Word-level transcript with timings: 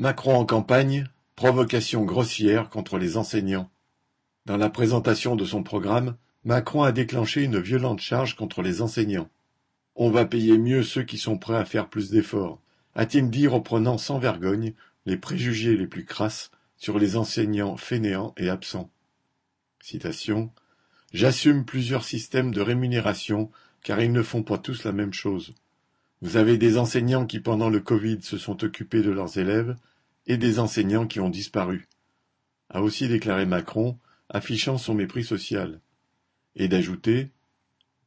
Macron 0.00 0.36
en 0.36 0.44
campagne, 0.44 1.08
provocation 1.34 2.04
grossière 2.04 2.68
contre 2.68 2.98
les 2.98 3.16
enseignants. 3.16 3.68
Dans 4.46 4.56
la 4.56 4.70
présentation 4.70 5.34
de 5.34 5.44
son 5.44 5.64
programme, 5.64 6.16
Macron 6.44 6.84
a 6.84 6.92
déclenché 6.92 7.42
une 7.42 7.58
violente 7.58 7.98
charge 7.98 8.36
contre 8.36 8.62
les 8.62 8.80
enseignants. 8.80 9.28
On 9.96 10.08
va 10.10 10.24
payer 10.24 10.56
mieux 10.56 10.84
ceux 10.84 11.02
qui 11.02 11.18
sont 11.18 11.36
prêts 11.36 11.56
à 11.56 11.64
faire 11.64 11.88
plus 11.88 12.10
d'efforts, 12.10 12.60
a-t-il 12.94 13.28
dit 13.28 13.48
reprenant 13.48 13.98
sans 13.98 14.20
vergogne 14.20 14.72
les 15.04 15.16
préjugés 15.16 15.76
les 15.76 15.88
plus 15.88 16.04
crasses 16.04 16.52
sur 16.76 17.00
les 17.00 17.16
enseignants 17.16 17.76
fainéants 17.76 18.34
et 18.36 18.50
absents. 18.50 18.92
Citation 19.80 20.52
J'assume 21.12 21.64
plusieurs 21.64 22.04
systèmes 22.04 22.54
de 22.54 22.60
rémunération 22.60 23.50
car 23.82 24.00
ils 24.00 24.12
ne 24.12 24.22
font 24.22 24.44
pas 24.44 24.58
tous 24.58 24.84
la 24.84 24.92
même 24.92 25.12
chose. 25.12 25.54
Vous 26.20 26.36
avez 26.36 26.58
des 26.58 26.78
enseignants 26.78 27.26
qui 27.26 27.38
pendant 27.38 27.70
le 27.70 27.78
Covid 27.78 28.22
se 28.22 28.38
sont 28.38 28.64
occupés 28.64 29.02
de 29.02 29.10
leurs 29.10 29.38
élèves 29.38 29.76
et 30.26 30.36
des 30.36 30.58
enseignants 30.58 31.06
qui 31.06 31.20
ont 31.20 31.30
disparu, 31.30 31.88
a 32.70 32.82
aussi 32.82 33.06
déclaré 33.06 33.46
Macron, 33.46 33.96
affichant 34.28 34.78
son 34.78 34.94
mépris 34.94 35.22
social. 35.22 35.80
Et 36.56 36.66
d'ajouter 36.66 37.30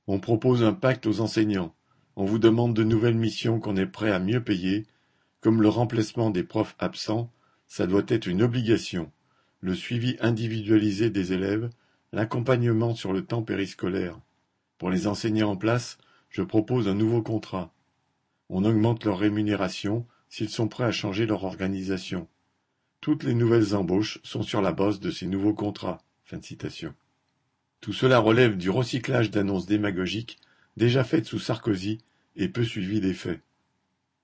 On 0.07 0.19
propose 0.19 0.61
un 0.61 0.73
pacte 0.73 1.07
aux 1.07 1.21
enseignants, 1.21 1.73
on 2.17 2.25
vous 2.25 2.37
demande 2.37 2.75
de 2.75 2.83
nouvelles 2.83 3.15
missions 3.15 3.61
qu'on 3.61 3.77
est 3.77 3.85
prêt 3.85 4.11
à 4.11 4.19
mieux 4.19 4.43
payer, 4.43 4.85
comme 5.39 5.61
le 5.61 5.69
remplacement 5.69 6.31
des 6.31 6.43
profs 6.43 6.75
absents, 6.79 7.31
ça 7.67 7.87
doit 7.87 8.03
être 8.09 8.27
une 8.27 8.43
obligation, 8.43 9.09
le 9.61 9.73
suivi 9.73 10.17
individualisé 10.19 11.09
des 11.09 11.31
élèves, 11.31 11.69
l'accompagnement 12.11 12.93
sur 12.93 13.13
le 13.13 13.23
temps 13.23 13.41
périscolaire. 13.41 14.19
Pour 14.77 14.89
les 14.89 15.07
enseignants 15.07 15.51
en 15.51 15.55
place, 15.55 15.97
je 16.29 16.41
propose 16.41 16.89
un 16.89 16.95
nouveau 16.95 17.21
contrat 17.21 17.73
on 18.51 18.65
augmente 18.65 19.05
leur 19.05 19.17
rémunération 19.17 20.05
s'ils 20.27 20.49
sont 20.49 20.67
prêts 20.67 20.83
à 20.83 20.91
changer 20.91 21.25
leur 21.25 21.45
organisation. 21.45 22.27
Toutes 22.99 23.23
les 23.23 23.33
nouvelles 23.33 23.75
embauches 23.75 24.19
sont 24.23 24.43
sur 24.43 24.61
la 24.61 24.73
base 24.73 24.99
de 24.99 25.09
ces 25.09 25.25
nouveaux 25.25 25.53
contrats. 25.53 26.03
Tout 27.79 27.93
cela 27.93 28.19
relève 28.19 28.57
du 28.57 28.69
recyclage 28.69 29.31
d'annonces 29.31 29.65
démagogiques 29.65 30.37
déjà 30.77 31.03
faites 31.03 31.25
sous 31.25 31.39
Sarkozy 31.39 31.99
et 32.35 32.49
peu 32.49 32.63
suivies 32.63 32.99
d'effet. 32.99 33.41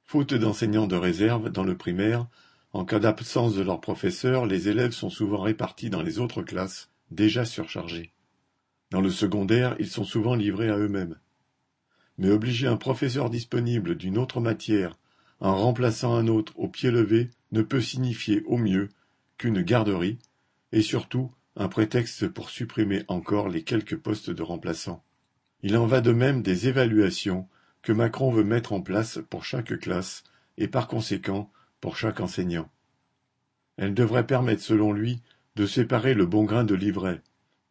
Faute 0.03 0.33
d'enseignants 0.33 0.87
de 0.87 0.95
réserve 0.95 1.49
dans 1.49 1.63
le 1.63 1.77
primaire, 1.77 2.27
en 2.73 2.83
cas 2.83 2.99
d'absence 2.99 3.55
de 3.55 3.61
leur 3.61 3.79
professeur, 3.79 4.45
les 4.45 4.67
élèves 4.67 4.91
sont 4.91 5.09
souvent 5.09 5.41
répartis 5.41 5.89
dans 5.89 6.01
les 6.01 6.19
autres 6.19 6.43
classes, 6.43 6.89
déjà 7.11 7.45
surchargées. 7.45 8.11
Dans 8.91 9.01
le 9.01 9.09
secondaire, 9.09 9.75
ils 9.79 9.89
sont 9.89 10.05
souvent 10.05 10.35
livrés 10.35 10.69
à 10.69 10.77
eux-mêmes 10.77 11.17
mais 12.17 12.29
obliger 12.29 12.67
un 12.67 12.77
professeur 12.77 13.29
disponible 13.29 13.95
d'une 13.95 14.17
autre 14.17 14.39
matière 14.39 14.97
en 15.39 15.55
remplaçant 15.55 16.15
un 16.15 16.27
autre 16.27 16.53
au 16.57 16.67
pied 16.67 16.91
levé 16.91 17.29
ne 17.51 17.61
peut 17.61 17.81
signifier 17.81 18.43
au 18.45 18.57
mieux 18.57 18.89
qu'une 19.37 19.61
garderie, 19.61 20.17
et 20.71 20.81
surtout 20.81 21.31
un 21.55 21.67
prétexte 21.67 22.27
pour 22.27 22.49
supprimer 22.49 23.03
encore 23.07 23.49
les 23.49 23.63
quelques 23.63 23.97
postes 23.97 24.29
de 24.29 24.43
remplaçants. 24.43 25.03
Il 25.61 25.77
en 25.77 25.85
va 25.85 26.01
de 26.01 26.11
même 26.11 26.41
des 26.41 26.67
évaluations 26.67 27.47
que 27.81 27.91
Macron 27.91 28.31
veut 28.31 28.43
mettre 28.43 28.73
en 28.73 28.81
place 28.81 29.19
pour 29.29 29.45
chaque 29.45 29.79
classe 29.79 30.23
et 30.57 30.67
par 30.67 30.87
conséquent 30.87 31.51
pour 31.81 31.97
chaque 31.97 32.19
enseignant. 32.19 32.69
Elles 33.77 33.93
devraient 33.93 34.27
permettre, 34.27 34.63
selon 34.63 34.91
lui, 34.91 35.21
de 35.55 35.65
séparer 35.65 36.13
le 36.13 36.25
bon 36.25 36.43
grain 36.43 36.63
de 36.63 36.75
l'ivraie, 36.75 37.21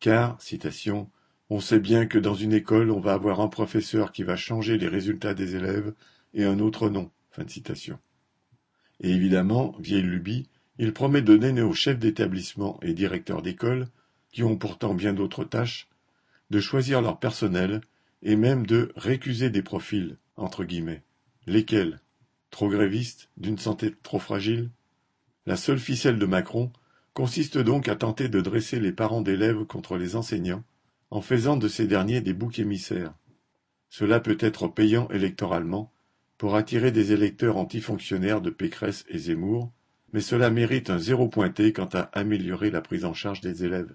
car, 0.00 0.40
citation, 0.40 1.10
on 1.48 1.60
sait 1.60 1.80
bien 1.80 2.06
que 2.06 2.18
dans 2.18 2.34
une 2.34 2.52
école, 2.52 2.90
on 2.90 3.00
va 3.00 3.12
avoir 3.12 3.40
un 3.40 3.48
professeur 3.48 4.12
qui 4.12 4.24
va 4.24 4.36
changer 4.36 4.78
les 4.78 4.88
résultats 4.88 5.34
des 5.34 5.54
élèves 5.54 5.94
et 6.34 6.44
un 6.44 6.58
autre 6.58 6.88
non. 6.88 7.10
Fin 7.30 7.44
de 7.44 7.50
citation. 7.50 7.98
Et 9.00 9.10
évidemment, 9.10 9.76
vieille 9.78 10.02
lubie, 10.02 10.48
il 10.78 10.92
promet 10.92 11.22
de 11.22 11.36
donner 11.36 11.62
aux 11.62 11.74
chefs 11.74 11.98
d'établissement 11.98 12.78
et 12.82 12.94
directeurs 12.94 13.42
d'école, 13.42 13.88
qui 14.32 14.42
ont 14.42 14.56
pourtant 14.56 14.94
bien 14.94 15.12
d'autres 15.12 15.44
tâches, 15.44 15.88
de 16.50 16.60
choisir 16.60 17.00
leur 17.02 17.18
personnel 17.18 17.80
et 18.22 18.36
même 18.36 18.66
de 18.66 18.92
récuser 18.96 19.50
des 19.50 19.62
profils, 19.62 20.16
entre 20.36 20.64
guillemets. 20.64 21.02
Lesquels? 21.46 22.00
Trop 22.50 22.68
grévistes, 22.68 23.28
d'une 23.36 23.58
santé 23.58 23.94
trop 24.02 24.18
fragile? 24.18 24.70
La 25.44 25.56
seule 25.56 25.78
ficelle 25.78 26.18
de 26.18 26.26
Macron 26.26 26.72
consiste 27.14 27.58
donc 27.58 27.88
à 27.88 27.96
tenter 27.96 28.28
de 28.28 28.40
dresser 28.40 28.80
les 28.80 28.92
parents 28.92 29.22
d'élèves 29.22 29.64
contre 29.64 29.96
les 29.96 30.16
enseignants, 30.16 30.64
en 31.10 31.20
faisant 31.20 31.56
de 31.56 31.68
ces 31.68 31.86
derniers 31.86 32.20
des 32.20 32.32
boucs 32.32 32.58
émissaires. 32.58 33.14
Cela 33.88 34.20
peut 34.20 34.38
être 34.40 34.68
payant 34.68 35.08
électoralement, 35.08 35.92
pour 36.38 36.54
attirer 36.54 36.92
des 36.92 37.12
électeurs 37.12 37.56
antifonctionnaires 37.56 38.40
de 38.40 38.50
Pécresse 38.50 39.04
et 39.08 39.18
Zemmour, 39.18 39.72
mais 40.12 40.20
cela 40.20 40.50
mérite 40.50 40.90
un 40.90 40.98
zéro 40.98 41.28
pointé 41.28 41.72
quant 41.72 41.88
à 41.92 42.10
améliorer 42.12 42.70
la 42.70 42.80
prise 42.80 43.04
en 43.04 43.14
charge 43.14 43.40
des 43.40 43.64
élèves. 43.64 43.94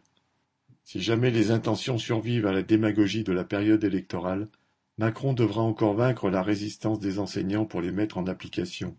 Si 0.84 1.02
jamais 1.02 1.30
les 1.32 1.52
intentions 1.52 1.98
survivent 1.98 2.48
à 2.48 2.52
la 2.52 2.64
démagogie 2.64 3.24
de 3.24 3.32
la 3.32 3.44
période 3.44 3.84
électorale, 3.84 4.48
Macron 4.98 5.34
devra 5.34 5.62
encore 5.62 5.94
vaincre 5.94 6.30
la 6.30 6.44
résistance 6.44 7.00
des 7.00 7.20
enseignants 7.20 7.66
pour 7.66 7.82
les 7.82 7.92
mettre 7.92 8.18
en 8.18 8.28
application. 8.28 8.98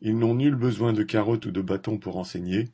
Ils 0.00 0.16
n'ont 0.16 0.34
nul 0.34 0.54
besoin 0.54 0.92
de 0.92 1.02
carottes 1.02 1.46
ou 1.46 1.50
de 1.50 1.60
bâtons 1.60 1.98
pour 1.98 2.18
enseigner, 2.18 2.68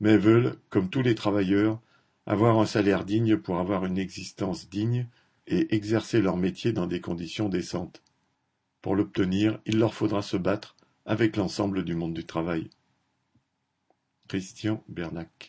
mais 0.00 0.16
veulent, 0.16 0.56
comme 0.70 0.88
tous 0.88 1.02
les 1.02 1.14
travailleurs, 1.14 1.80
avoir 2.26 2.58
un 2.58 2.66
salaire 2.66 3.04
digne 3.04 3.36
pour 3.36 3.58
avoir 3.58 3.84
une 3.84 3.98
existence 3.98 4.68
digne 4.68 5.08
et 5.46 5.74
exercer 5.74 6.20
leur 6.20 6.36
métier 6.36 6.72
dans 6.72 6.86
des 6.86 7.00
conditions 7.00 7.48
décentes. 7.48 8.02
Pour 8.82 8.94
l'obtenir, 8.94 9.60
il 9.66 9.78
leur 9.78 9.94
faudra 9.94 10.22
se 10.22 10.36
battre 10.36 10.76
avec 11.06 11.36
l'ensemble 11.36 11.84
du 11.84 11.94
monde 11.94 12.14
du 12.14 12.24
travail. 12.24 12.70
Christian 14.28 14.84
Bernac 14.88 15.48